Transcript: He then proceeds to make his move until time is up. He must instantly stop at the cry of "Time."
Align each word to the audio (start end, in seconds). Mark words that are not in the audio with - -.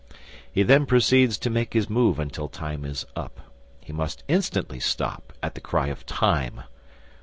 He 0.51 0.63
then 0.63 0.87
proceeds 0.87 1.37
to 1.37 1.51
make 1.51 1.73
his 1.75 1.87
move 1.87 2.17
until 2.17 2.47
time 2.47 2.85
is 2.85 3.05
up. 3.15 3.39
He 3.81 3.93
must 3.93 4.23
instantly 4.27 4.79
stop 4.79 5.31
at 5.43 5.53
the 5.53 5.61
cry 5.61 5.89
of 5.89 6.07
"Time." 6.07 6.61